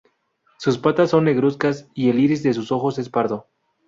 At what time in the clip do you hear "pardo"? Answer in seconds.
3.07-3.45